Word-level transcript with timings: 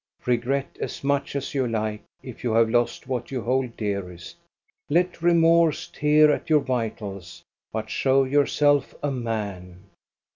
Re 0.25 0.35
gret 0.37 0.79
as 0.81 1.03
much 1.03 1.35
as 1.35 1.53
you 1.53 1.67
like 1.67 2.01
if 2.23 2.43
you 2.43 2.53
have 2.53 2.71
lost 2.71 3.05
what 3.07 3.29
you 3.29 3.43
hold 3.43 3.77
dearest, 3.77 4.37
let 4.89 5.21
remorse 5.21 5.91
tear 5.93 6.31
at 6.31 6.49
your 6.49 6.61
vitals, 6.61 7.43
but 7.71 7.91
show 7.91 8.23
yourself 8.23 8.95
a 9.03 9.11
man. 9.11 9.83